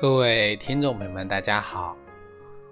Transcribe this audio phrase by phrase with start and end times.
[0.00, 1.98] 各位听众朋友们，大家好，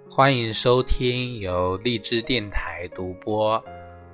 [0.09, 3.61] 欢迎收听由荔枝电台独播、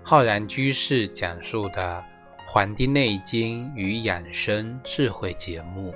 [0.03, 2.03] 浩然居士讲述的
[2.51, 5.95] 《黄帝内经与养生智慧》节目。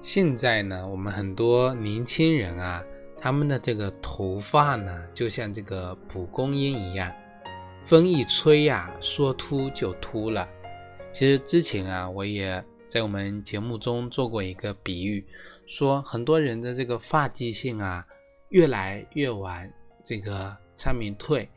[0.00, 2.80] 现在呢，我们很多年轻人啊。
[3.24, 7.10] 他们的这个头发呢，就像这个蒲公英一样，
[7.82, 10.46] 风一吹呀，说秃就秃了。
[11.10, 15.26] 其实之前啊，我也在我们节目中做过一个比喻，
[15.64, 18.06] 说很多人的这个发际线啊，
[18.50, 19.66] 越来越往
[20.04, 21.48] 这个上面退，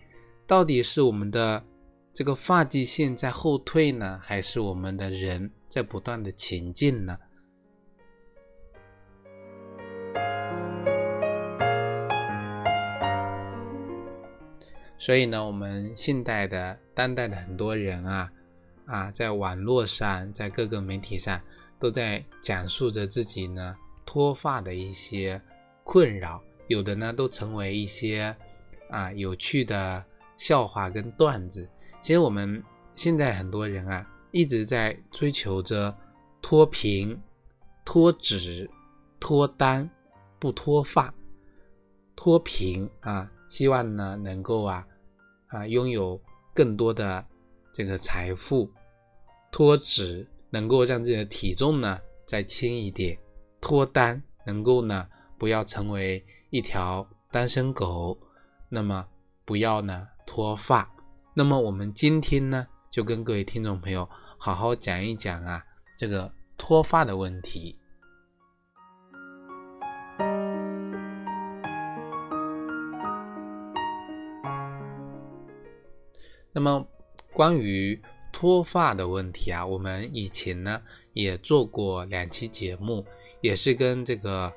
[0.48, 1.62] 到底是我们的
[2.14, 7.18] 这个发际线在后退呢，还是我们的人在不断的前进呢？
[15.08, 18.30] 所以呢，我们现代的当代的很多人啊，
[18.88, 21.40] 啊，在网络上，在各个媒体上，
[21.80, 23.74] 都在讲述着自己呢
[24.06, 25.42] 脱发的一些
[25.86, 28.36] 困扰，有的呢都成为一些
[28.90, 30.04] 啊有趣的
[30.36, 31.66] 笑话跟段子。
[32.02, 32.62] 其实我们
[32.98, 35.96] 现在很多人啊，一直在追求着
[36.42, 37.18] 脱贫、
[37.86, 38.70] 脱脂、
[39.22, 39.90] 脱单、
[40.38, 41.14] 不脱发、
[42.14, 43.32] 脱贫啊。
[43.48, 44.86] 希望呢，能够啊
[45.48, 46.20] 啊拥有
[46.54, 47.26] 更多的
[47.74, 48.72] 这个财富，
[49.52, 53.18] 脱脂能够让自己的体重呢再轻一点，
[53.62, 58.18] 脱单能够呢不要成为一条单身狗，
[58.70, 59.08] 那么
[59.46, 60.90] 不要呢脱发。
[61.34, 65.64] 那么我们今天呢就跟各位听众朋友好好讲一讲啊
[65.98, 67.80] 这个脱发的问题。
[76.58, 76.84] 那么，
[77.34, 78.02] 关于
[78.34, 80.82] 脱发的问题啊，我们以前呢
[81.14, 83.06] 也做过两期节目，
[83.42, 84.52] 也是跟这个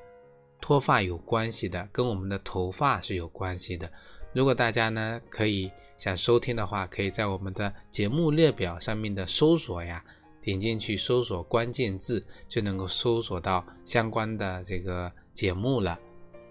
[0.62, 3.92] 脱发有关系的，跟我们的头发是有关系的。
[4.32, 10.02] 如果大家呢可以想收听的话，可以在我们的节目列表上面的搜索呀，
[10.40, 16.00] 点进去搜索关键字，就能够搜索到相关的这个节目了。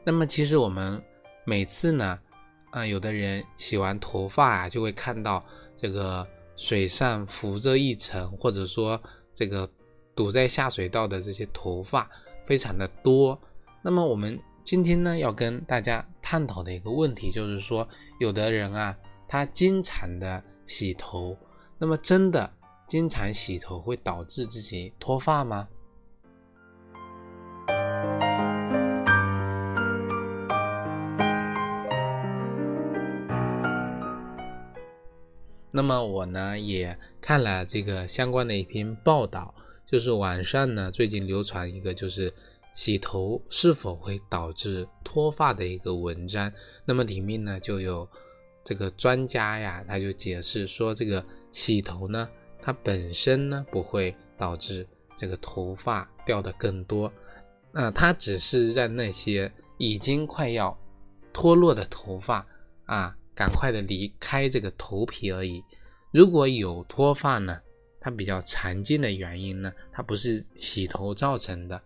[0.05, 1.03] 那么，其实我们
[1.43, 2.19] 每次呢。
[2.71, 5.43] 啊，有的人洗完头发啊，就会看到
[5.75, 9.01] 这个水上浮着一层，或者说
[9.33, 9.69] 这个
[10.15, 12.09] 堵在下水道的这些头发
[12.45, 13.39] 非常的多。
[13.81, 17.87] 那么我们今天呢，要跟大家探讨的一个问题，就是说，
[18.19, 18.95] 有的人啊，
[19.27, 21.35] 他经常的洗头，
[21.77, 22.51] 那么真的
[22.87, 25.67] 经常洗头会导致自己脱发吗？
[35.71, 39.53] 那么我呢也看了这个相关的一篇报道，
[39.85, 42.33] 就是网上呢最近流传一个就是
[42.73, 46.51] 洗头是否会导致脱发的一个文章。
[46.85, 48.07] 那么里面呢就有
[48.63, 52.27] 这个专家呀，他就解释说，这个洗头呢
[52.61, 57.11] 它本身呢不会导致这个头发掉的更多，
[57.71, 60.77] 那它只是让那些已经快要
[61.31, 62.45] 脱落的头发
[62.85, 63.15] 啊。
[63.39, 65.63] 赶快的离开这个头皮而已。
[66.11, 67.57] 如果有脱发呢，
[67.97, 71.81] 它比较常见的原因呢，它不是洗头造成的，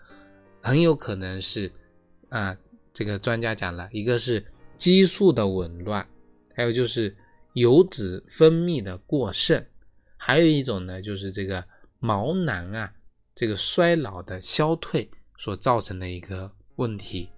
[0.63, 1.71] 很有可能是
[2.29, 2.57] 啊，
[2.91, 4.43] 这个专家讲了一个是
[4.75, 6.03] 激素的紊乱，
[6.55, 7.15] 还有就是
[7.53, 9.63] 油脂分泌的过剩，
[10.17, 11.63] 还有一种呢就是这个
[11.99, 12.91] 毛囊啊
[13.35, 15.07] 这个衰老的消退
[15.37, 17.29] 所造成的一个问题。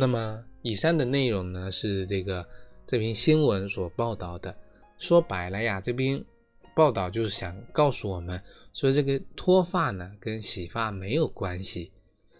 [0.00, 2.46] 那么以上的内容呢，是这个
[2.86, 4.54] 这篇新闻所报道的。
[4.96, 6.24] 说白了呀，这篇
[6.74, 8.40] 报道就是想告诉我们，
[8.72, 11.90] 说这个脱发呢跟洗发没有关系。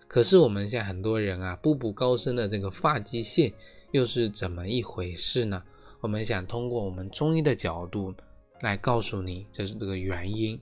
[0.06, 3.52] 可是我们现在很多人啊，步步高升的这个发际线
[3.90, 5.62] 又是怎么一回事呢？
[6.00, 8.14] 我们想通过我们中医的角度
[8.60, 10.60] 来告诉你，这是这个原因。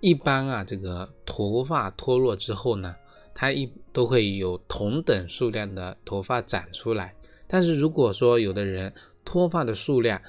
[0.00, 2.94] 一般啊，这个头发脱落之后呢，
[3.34, 7.14] 它一都会有同等数量的头发长出来。
[7.46, 8.92] 但是如果说有的人
[9.24, 10.20] 脱发的数量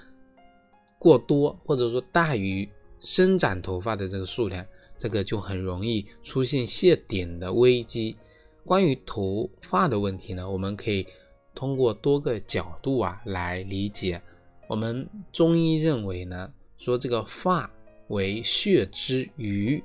[1.00, 2.70] 过多，或者说大于
[3.00, 4.66] 生长头发的这个数量，
[4.98, 8.18] 这个就很容易出现谢顶的危机。
[8.66, 11.08] 关于头发的问题呢，我们可以
[11.56, 14.22] 通过多个角度啊来理解。
[14.68, 17.72] 我们中医认为呢，说这个发
[18.12, 19.84] 为血之余，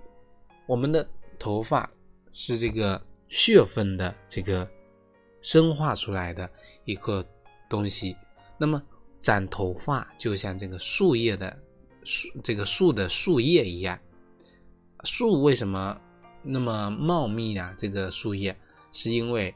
[0.66, 1.08] 我们的
[1.38, 1.90] 头发
[2.30, 4.68] 是这个血分的这个
[5.40, 6.48] 生化出来的
[6.84, 7.24] 一个
[7.68, 8.16] 东西。
[8.58, 8.82] 那么
[9.20, 11.58] 长头发就像这个树叶的
[12.04, 13.98] 树，这个树的树叶一样。
[15.04, 16.00] 树为什么
[16.42, 17.74] 那么茂密啊？
[17.78, 18.56] 这个树叶
[18.92, 19.54] 是因为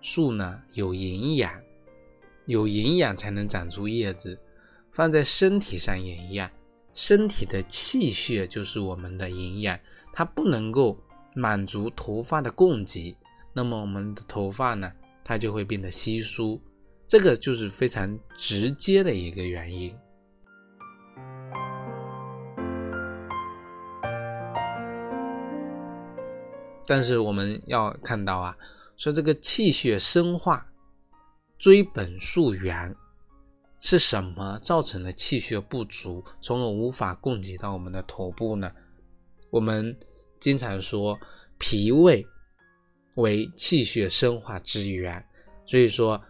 [0.00, 1.52] 树呢有营养，
[2.46, 4.38] 有营养才能长出叶子。
[4.90, 6.50] 放在身体上也一样，
[7.00, 9.78] 身体的气血就是我们的营养，
[10.12, 10.98] 它不能够
[11.32, 13.16] 满足头发的供给，
[13.52, 14.92] 那么我们的头发呢，
[15.22, 16.60] 它就会变得稀疏。
[17.06, 19.96] 这个就是非常直接的一个原因。
[26.84, 28.58] 但是我们要看到啊，
[28.96, 30.66] 说这个气血生化，
[31.60, 32.92] 追本溯源，
[33.80, 38.72] 是什么造成了气血不足，从而无法供给到我们的头部呢？
[39.50, 39.96] 我们
[40.38, 41.18] 经常说
[41.58, 42.26] 脾胃
[43.14, 45.24] 为气血生化之源，
[45.66, 46.20] 所以说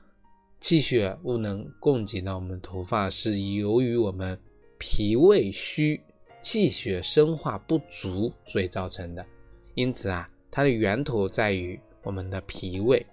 [0.60, 4.38] 气血不能供给到我们头发，是由于我们
[4.78, 6.00] 脾胃虚，
[6.40, 9.26] 气血生化不足所以造成的。
[9.74, 10.28] 因此啊。
[10.50, 13.06] 它的源头在于我们的脾胃，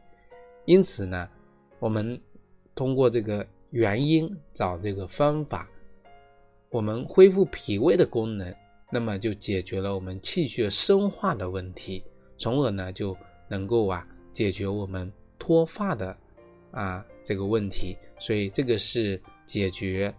[0.63, 1.29] 因此呢，
[1.79, 2.19] 我们
[2.73, 5.69] 通过这个原因找这个方法，
[6.69, 8.55] 我们恢复脾胃的功能，
[8.91, 12.03] 那么就解决了我们气血生化的问题，
[12.37, 13.15] 从而呢就
[13.47, 16.17] 能够啊解决我们脱发的
[16.71, 20.13] 啊这个问题，所以这个是解决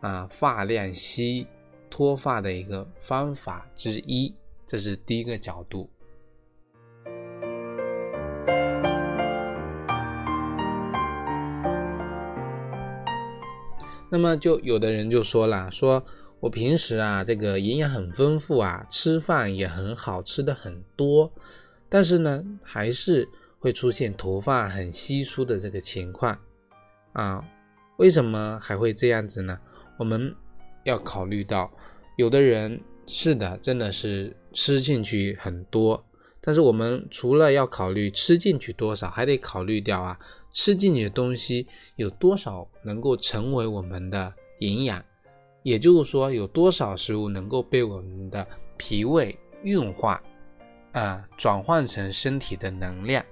[0.00, 1.46] 啊发量稀
[1.90, 4.34] 脱发的一个方法之一，
[4.66, 5.88] 这是第一个角度。
[14.10, 16.04] 那么就有的人就说了，说
[16.40, 21.32] 我平时啊，这个营养很丰富啊，吃饭也很好吃的很多，
[21.88, 23.26] 但是呢，还是
[23.58, 26.38] 会出现头发很稀疏的这个情况
[27.12, 27.44] 啊。
[27.96, 29.58] 为什么还会这样子呢？
[29.98, 30.34] 我们
[30.84, 31.70] 要考虑到，
[32.16, 36.04] 有的人是的，真的是吃进去很多，
[36.40, 40.18] 但是我们除了要考虑吃进去多少，还得考虑掉啊。
[40.54, 45.04] 吃进去的东西有多少能够成为我们的营养？
[45.64, 48.46] 也就是说，有多少食物能够被我们的
[48.76, 50.22] 脾胃运化，
[50.92, 53.24] 啊，转换成身体的能量？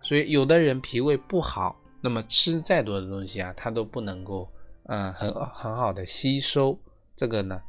[0.00, 4.48] 所以，有的人脾胃不好，那么吃再多的东西啊，它都不能够，
[4.84, 6.78] 嗯，很很好的吸收。
[7.16, 7.60] 这个呢，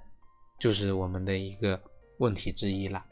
[0.59, 1.81] 就是我们的一个
[2.19, 3.03] 问题之一了。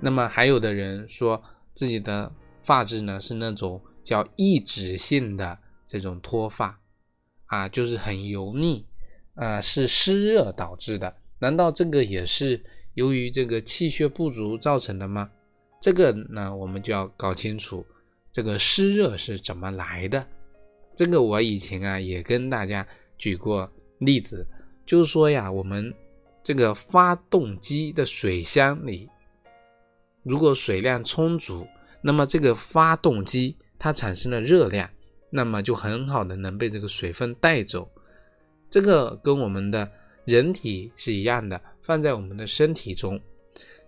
[0.00, 1.42] 那么还有的人说
[1.74, 6.78] 自己的发质呢是那种叫抑制性的这种脱发，
[7.46, 8.86] 啊，就是很油腻，
[9.34, 11.16] 啊，是湿热导致的。
[11.40, 12.62] 难道这个也是
[12.94, 15.30] 由于这个气血不足造成的吗？
[15.80, 17.84] 这个呢，我们就要搞清楚
[18.32, 20.26] 这个湿热是怎么来的。
[20.94, 24.46] 这个我以前啊也跟大家举过例子，
[24.84, 25.94] 就是说呀，我们
[26.42, 29.08] 这个发动机的水箱里。
[30.22, 31.66] 如果水量充足，
[32.00, 34.88] 那么这个发动机它产生的热量，
[35.30, 37.88] 那么就很好的能被这个水分带走。
[38.70, 39.90] 这个跟我们的
[40.24, 43.18] 人体是一样的，放在我们的身体中，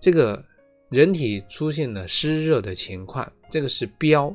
[0.01, 0.43] 这个
[0.89, 4.35] 人体出现了湿热的情况，这个是标。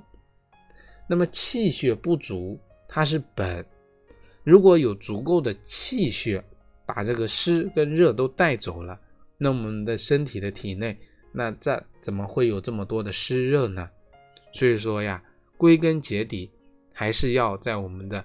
[1.07, 3.65] 那么气血不足，它是本。
[4.43, 6.43] 如果有足够的气血
[6.85, 8.99] 把这个湿跟热都带走了，
[9.37, 10.95] 那我们的身体的体内。
[11.37, 13.89] 那这怎么会有这么多的湿热呢？
[14.53, 15.21] 所以说呀，
[15.57, 16.49] 归根结底
[16.93, 18.23] 还是要在我们的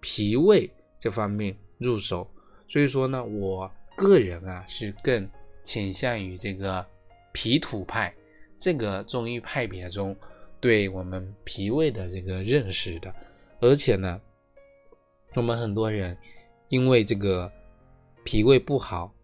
[0.00, 2.28] 脾胃这方面入手。
[2.66, 5.30] 所以说呢，我个人啊是更
[5.62, 6.84] 倾向于这个
[7.32, 8.12] 脾土派
[8.58, 10.16] 这个中医派别中
[10.60, 13.14] 对我们脾胃的这个认识的。
[13.60, 14.20] 而且呢，
[15.36, 16.18] 我们很多人
[16.70, 17.50] 因为这个
[18.24, 19.14] 脾胃不好。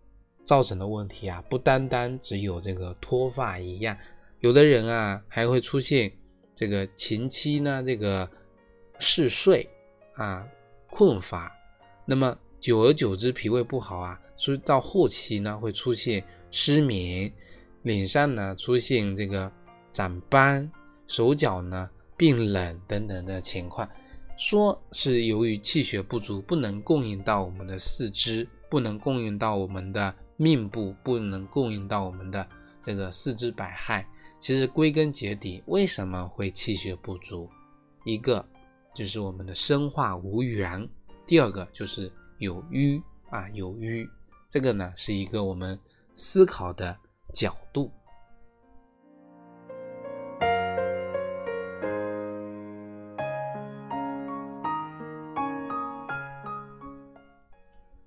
[0.44, 3.96] 造成的问题啊，不单单只有这个脱发一样，
[4.40, 6.12] 有的人啊还会出现
[6.54, 8.28] 这个前期呢这个
[8.98, 9.68] 嗜睡
[10.14, 10.46] 啊
[10.90, 11.52] 困乏，
[12.04, 17.32] 那么久而久之脾胃不好啊，所以到后期呢会出现失眠，
[17.82, 19.50] 脸上呢出现这个
[19.92, 20.70] 长斑，
[21.08, 23.88] 手脚呢变冷等等的情况，
[24.36, 32.46] 说是由于气血不足，不能供应到我们的四肢，不能供应到我们的命部，不能供应到我们的
[32.82, 34.04] 这个四肢百骸。
[34.38, 37.48] 其实归根结底，为什么会气血不足？
[38.04, 38.46] 一个
[38.94, 40.86] 就是我们的生化无源，
[41.26, 44.06] 第二个就是有瘀啊，有瘀。
[44.50, 45.80] 这个呢是一个我们
[46.14, 46.94] 思考的
[47.32, 47.90] 角度。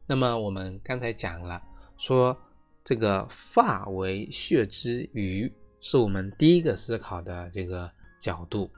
[0.06, 1.62] 那么我们刚才讲了，
[1.98, 2.38] 说
[2.84, 8.70] 这个发为血之余，是我们第一个思考的这个角度。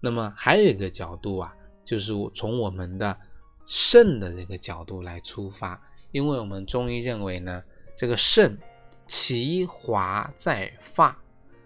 [0.00, 3.18] 那么还有一个角度啊，就是从我们的
[3.66, 5.80] 肾的这个角度来出发，
[6.12, 7.62] 因为我们中医认为呢，
[7.96, 8.58] 这个肾
[9.06, 11.18] 其华在发，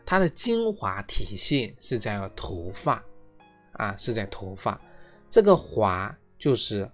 [0.06, 3.04] 它的精华体现是在头发
[3.72, 4.80] 啊，是在头发。
[5.28, 6.90] 这个华就是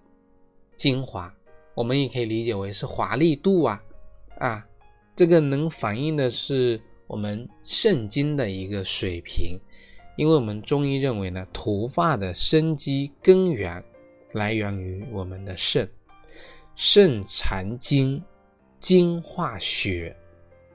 [0.77, 1.33] 精华。
[1.75, 3.83] 我们也可以理解为是华丽度啊，
[4.39, 4.65] 啊，
[5.17, 9.59] 这个能反映的是我们肾精的一个水平，
[10.17, 13.83] 因为我们中医认为呢，头发的生机根源
[14.33, 15.89] 来源于我们的肾，
[16.77, 18.23] 肾藏精，
[18.79, 20.17] 精化血，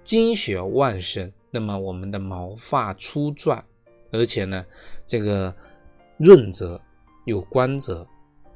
[0.04, 3.64] 精血旺盛，那么我们的毛发粗壮，
[4.12, 4.66] 而且呢，
[5.06, 5.54] 这个
[6.18, 6.80] 润泽
[7.26, 8.06] 有光泽。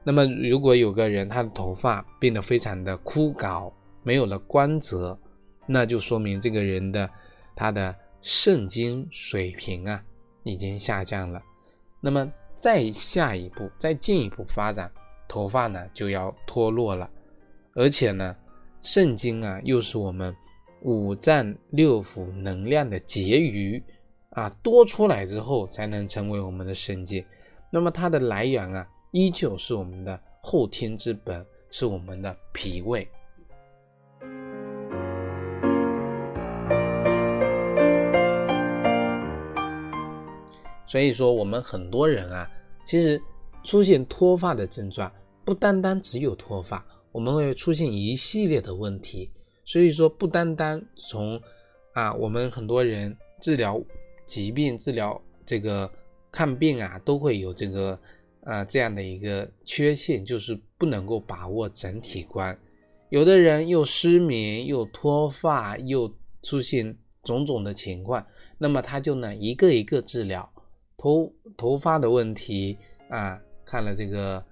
[0.05, 3.71] 那么，如果有个人他的头发变得非常的枯槁，
[4.03, 5.17] 没有了光泽，
[5.65, 7.09] 那就说明这个人的
[7.55, 10.03] 他的肾精水平啊
[10.43, 11.41] 已经下降了。
[12.01, 14.91] 那么再下一步，再进一步发展，
[15.25, 17.09] 头发呢就要脱落了。
[17.73, 18.35] 而且呢，
[18.81, 20.35] 肾精啊又是我们
[20.81, 23.81] 五脏六腑能量的结余
[24.31, 27.23] 啊，多出来之后才能成为我们的肾精。
[27.71, 28.85] 那么它的来源啊。
[29.13, 33.07] 依旧是我们的后天之本，是我们的脾胃。
[40.87, 42.49] 所以说，我们很多人啊，
[42.83, 43.21] 其实
[43.63, 45.11] 出现脱发的症状，
[45.45, 49.29] 不单单只有脱发，我们会出现一系列的问题。
[49.63, 51.39] 所以说，不单单从
[51.93, 53.79] 啊，我们很多人治疗
[54.25, 55.87] 疾病、治疗这个
[56.31, 57.99] 看病啊，都会有这个。
[58.43, 62.57] 啊，这样的一个缺陷就是不能够把握整体观。
[63.09, 68.25] 有的人又失眠，又脱发，又出现种种的情况，
[68.57, 70.49] 那么他就呢一个一个治疗
[70.97, 72.77] 头头发的问题
[73.09, 74.43] 啊，看了这个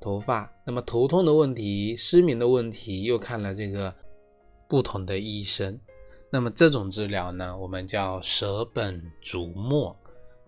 [0.00, 3.94] 头发，那么头痛的问题、失眠的问题，又看了这个
[4.68, 5.78] 不同的医生。
[6.30, 9.96] 那么这种治疗呢，我们叫舍本逐末。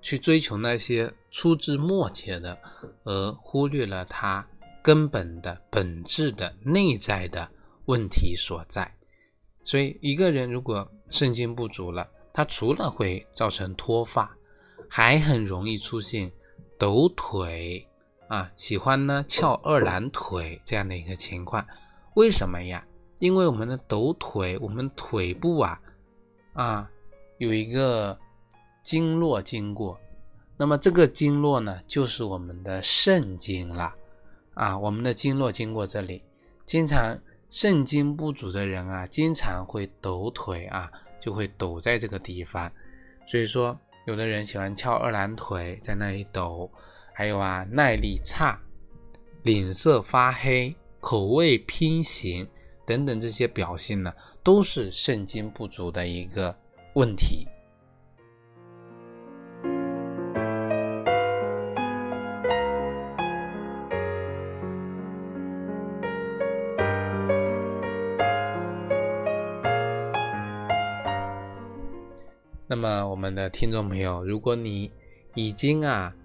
[0.00, 2.58] 去追求那些粗枝末节的，
[3.04, 4.46] 而忽略了它
[4.82, 7.48] 根本的本质的内在的
[7.86, 8.94] 问题所在。
[9.64, 14.34] 所以，一个人如果肾精不足了，他除了会造成脱发，
[14.88, 16.32] 还很容易出现
[16.78, 17.86] 抖腿
[18.28, 21.66] 啊，喜欢呢翘二郎腿这样的一个情况。
[22.14, 22.86] 为什么呀？
[23.18, 25.80] 因为我们的抖腿，我们腿部啊
[26.54, 26.90] 啊
[27.38, 28.18] 有一个。
[28.82, 29.98] 经络经过，
[30.56, 33.94] 那么这个经络呢，就是我们的肾经了
[34.54, 34.78] 啊。
[34.78, 36.22] 我们的经络经过这里，
[36.64, 37.18] 经常
[37.50, 42.70] 肾精不足的人啊，经常会抖腿啊，就会抖在这个地方。
[43.26, 46.70] 所以说，有的人喜欢翘二郎腿，在那里抖，
[47.12, 48.58] 还有啊，耐力差、
[49.42, 52.48] 脸色发黑、口味偏咸
[52.86, 54.10] 等等这些表现呢，
[54.42, 56.56] 都是肾精不足的一个
[56.94, 57.46] 问题。
[73.28, 74.90] 们的听众朋友，如果你
[75.34, 76.16] 已经啊，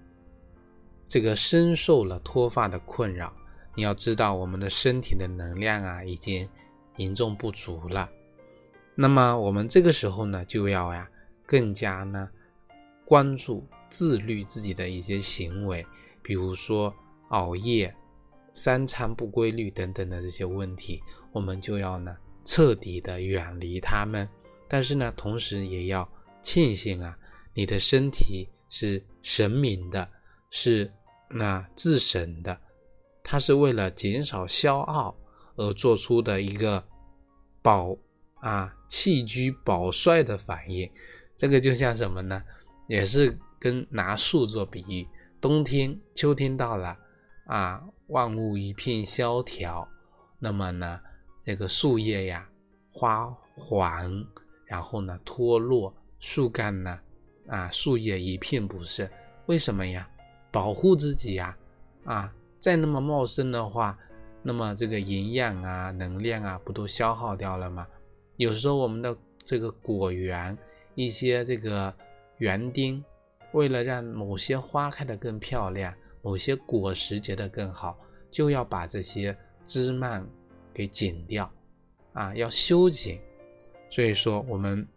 [1.05, 3.33] 这个深受了脱发的困扰，
[3.75, 6.47] 你要知道，我们的身体的能量啊，已经
[6.95, 8.09] 严重不足了。
[8.95, 11.09] 那么，我们这个时候呢，就要呀，
[11.45, 12.29] 更加呢，
[13.03, 15.85] 关注自律自己的一些行为，
[16.21, 16.95] 比如说
[17.31, 17.93] 熬夜、
[18.53, 24.25] 三餐不规律等等的这些问题，我们就要呢，彻底的远离他们。
[24.69, 26.07] 但是呢，同时也要。
[26.43, 27.17] 庆幸啊，
[27.55, 30.07] 你的身体是神明的，
[30.51, 30.91] 是
[31.29, 32.55] 那自神的，
[33.23, 35.15] 它是为了减少消耗
[35.55, 36.83] 而做出的一个
[37.61, 37.97] 保
[38.41, 40.87] 啊气居保帅的反应。
[41.37, 42.43] 这个就像什么呢？
[42.87, 45.07] 也是跟拿树做比喻。
[45.41, 46.97] 冬天、秋天到了
[47.47, 49.87] 啊，万物一片萧条，
[50.39, 50.99] 那么呢，
[51.45, 52.47] 这个树叶呀
[52.91, 54.25] 花黄，
[54.65, 56.97] 然后呢脱落，树干呢
[57.47, 59.11] 啊树叶一片不是，
[59.47, 60.09] 为什么呀？
[60.53, 61.57] 保护自己呀，
[62.05, 63.99] 啊，再那么茂盛的话，
[64.41, 67.85] 那么这个营养啊、能量啊，不都消耗掉了吗？
[68.37, 69.13] 有时候我们的
[69.43, 70.57] 这个果园
[70.95, 71.93] 一些这个
[72.37, 73.03] 园丁，
[73.51, 75.93] 为了让某些花开得更漂亮。
[76.21, 77.99] 某些果实结得更好，
[78.31, 80.25] 就要把这些枝蔓
[80.73, 81.51] 给剪掉，
[82.13, 83.19] 啊，要修剪。
[83.89, 84.87] 所以说，我们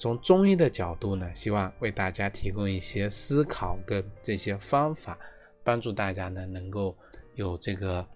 [0.00, 5.18] 从中医的角度呢，希望为大家提供一些思考跟这些方法，
[5.64, 6.96] 帮助大家呢能够
[7.34, 8.06] 有这个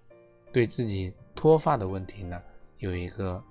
[0.53, 2.41] 对自己脱发的问题呢
[2.79, 3.43] 有一个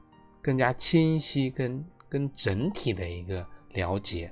[0.42, 4.32] 更加清晰跟跟整体的一个了解。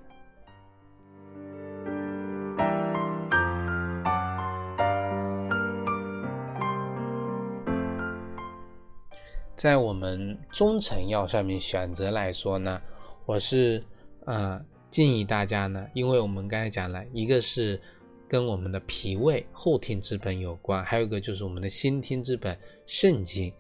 [9.57, 12.81] 在我们中成药上面选择来说呢，
[13.29, 13.83] 我是
[14.25, 14.59] 呃
[14.89, 17.79] 建议大家呢，因为我们刚才讲了一个是
[18.27, 22.57] 跟我们的脾胃后天之本有关，还有一个就是我们的先天之本
[22.87, 23.53] 肾经。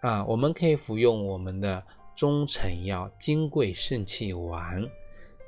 [0.00, 4.88] 啊，我们可以服用我们的中成药金匮肾气丸。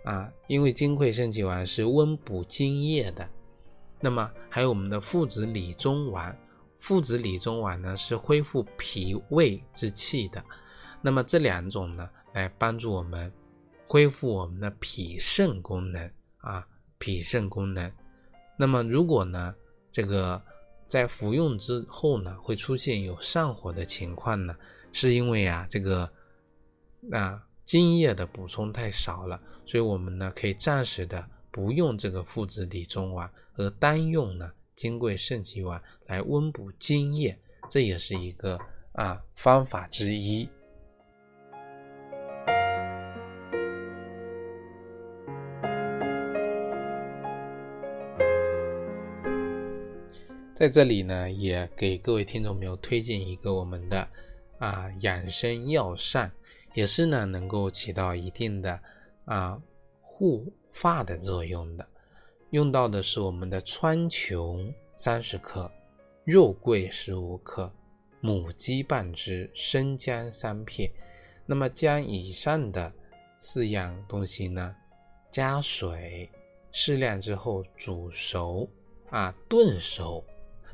[0.03, 3.29] 啊，因为金匮肾气丸是温补津液的，
[4.01, 6.37] 那么还有我们的附子理中丸。
[6.81, 10.45] 附子理中丸呢是恢复脾胃之气的，
[11.01, 13.33] 那么这两种呢来帮助我们
[13.93, 17.93] 恢复我们的脾肾功能啊，脾肾功能。
[18.57, 19.55] 那么如果呢
[19.91, 20.43] 这个
[20.87, 24.57] 在服用之后呢会出现有上火的情况呢，
[24.95, 26.11] 是因为啊这个
[27.11, 34.51] 啊津液的补充太少了，所以我们呢可以暂时的不用这个附子理中丸，而单用呢。
[34.75, 38.59] 金匮肾气丸来温补津液，这也是一个
[38.93, 40.49] 啊方法之一。
[50.63, 54.09] 在这里呢，也给各位听众朋友推荐一个我们的
[54.61, 56.31] 啊养生药膳，
[56.73, 58.79] 也是呢能够起到一定的
[59.25, 59.61] 啊
[60.01, 61.85] 护发的作用的。
[62.51, 65.69] 用到的是我们的川穹三十克，
[66.23, 67.69] 肉桂十五克，
[68.21, 70.89] 母鸡半只，生姜三片。
[71.45, 72.93] 那么将以上的
[73.41, 74.73] 四样东西呢，
[75.29, 76.31] 加水
[76.71, 78.71] 适量之后煮熟
[79.11, 80.25] 啊炖熟，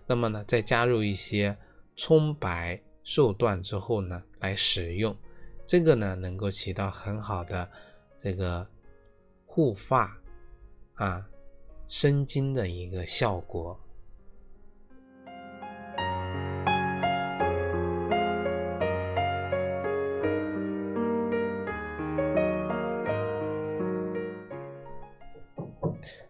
[0.08, 1.56] 那么呢再加入一些
[1.94, 5.16] 葱白受断之后呢来使用，
[5.66, 7.70] 这个呢能够起到很好的
[8.18, 8.66] 这个
[9.44, 10.16] 护发
[10.94, 11.24] 啊。
[11.90, 13.80] 生津的一个效果。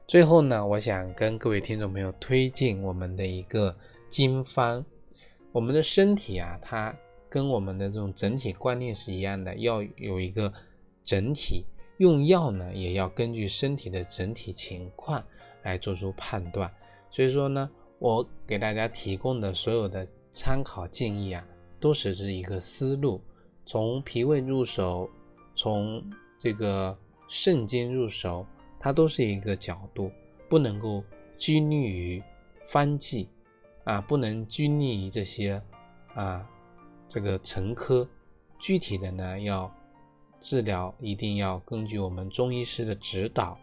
[0.09, 3.77] 最后呢，我想跟各位听众朋友推荐我们的一个
[4.09, 4.83] 经方。
[5.53, 6.97] 我们的身体啊，它
[7.29, 10.51] 跟我们的这种整体观念是一样的，要有一个
[11.05, 11.63] 整体。
[11.99, 15.23] 用药呢，也要根据身体的整体情况。
[15.63, 16.73] 来做出判断，
[17.11, 17.69] 所以说呢，
[17.99, 21.45] 我给大家提供的所有的参考建议啊，
[21.79, 23.21] 都是这一个思路，
[23.67, 25.11] 从脾胃入手，
[25.55, 26.03] 从
[26.39, 26.97] 这个
[27.29, 28.47] 肾经入手，
[28.79, 30.11] 它都是一个角度，
[30.49, 31.03] 不能够
[31.37, 32.23] 拘泥于
[32.67, 33.29] 方剂
[33.85, 35.61] 啊，不能拘泥于这些
[36.15, 36.49] 啊
[37.09, 38.09] 这个成科，
[38.59, 39.73] 具体的呢要
[40.41, 43.59] 治疗，一定要根据我们中医师的指导。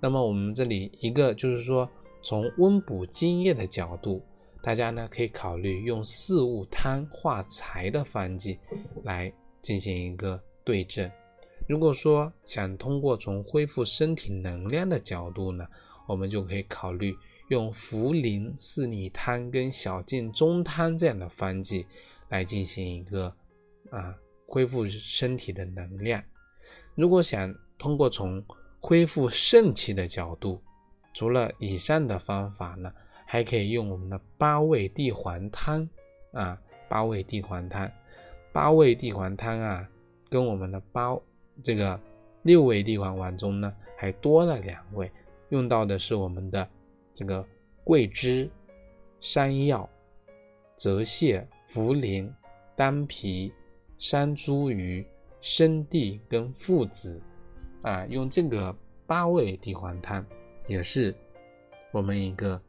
[0.00, 1.88] 那么我们这里一个就是说，
[2.22, 4.22] 从温补津液的角度，
[4.62, 8.58] 大家呢可以考虑用四物汤化财的方剂
[9.02, 11.10] 来进行一个对症。
[11.68, 15.66] 如果说想通过从恢复身体能量的角度呢，
[16.06, 17.14] 我们就可以考虑
[17.48, 21.86] 用茯苓四逆汤跟小径中汤这样的方剂
[22.30, 23.30] 来进行一个
[23.90, 24.14] 啊
[24.46, 26.22] 恢复身体的能量。
[26.94, 28.42] 如果想通过从
[28.80, 30.62] 恢复肾气的角度，
[31.12, 32.90] 除了以上的方法呢，
[33.26, 35.86] 还可以用我们的八味地黄汤
[36.32, 37.90] 啊，八味地黄汤，
[38.52, 39.86] 八味地黄汤啊，
[40.30, 41.14] 跟我们的八
[41.62, 41.98] 这个
[42.42, 45.10] 六味地黄丸中呢，还多了两味，
[45.50, 46.68] 用到的是我们的
[47.12, 47.44] 这个
[47.84, 48.48] 桂枝、
[49.20, 49.88] 山药、
[50.76, 52.30] 泽泻、茯苓、
[52.76, 53.52] 丹皮、
[53.98, 55.04] 山茱萸、
[55.40, 57.20] 生地跟附子。
[57.82, 58.74] 啊，用这个
[59.06, 60.26] 八味地黄汤，
[60.66, 61.14] 也是
[61.92, 62.60] 我们一个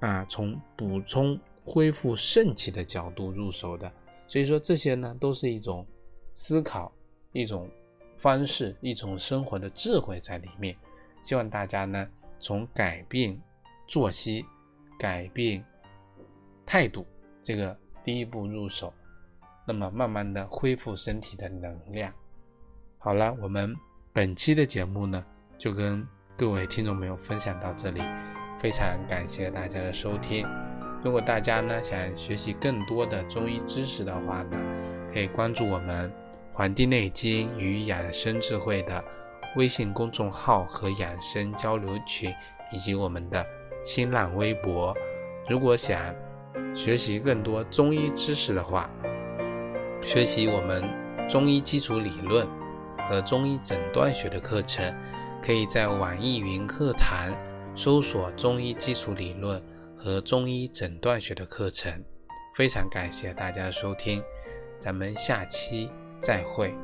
[0.00, 3.90] 啊，从补充恢复肾气的角度入手的。
[4.26, 5.86] 所以说这些呢，都是一种
[6.34, 6.92] 思考、
[7.32, 7.70] 一种
[8.20, 10.76] 方式、一种生活的智慧在里面。
[11.22, 12.06] 希望大家呢，
[12.38, 13.38] 从改变
[13.86, 14.44] 作息、
[14.98, 15.64] 改变
[16.66, 17.06] 态度
[17.42, 18.92] 这个第一步入手，
[19.66, 22.12] 那么慢慢的恢复身体的能量。
[22.98, 23.74] 好了，我们
[24.12, 25.24] 本期的节目呢，
[25.56, 26.06] 就跟
[26.36, 28.02] 各位听众朋友分享到这里，
[28.58, 30.46] 非常感谢大家的收听。
[31.02, 34.58] 如果大家呢想学习更多的中医知识的话呢，
[35.12, 36.10] 可以关注我们
[36.60, 39.02] 《黄帝内经与养生智慧》的
[39.56, 42.30] 微信公众号和养生交流群，
[42.70, 43.42] 以及我们的
[43.82, 44.94] 新浪微博。
[45.48, 46.14] 如果想
[46.76, 48.90] 学习更多中医知识的话，
[50.04, 50.84] 学习我们
[51.26, 52.46] 中医基础理论
[53.08, 54.94] 和中医诊断学的课程，
[55.42, 57.34] 可以在网易云课堂
[57.74, 59.62] 搜索“中医基础理论”。
[59.96, 62.04] 和中医诊断学的课程，
[62.54, 64.22] 非常感谢大家的收听，
[64.78, 66.74] 咱们下期再会。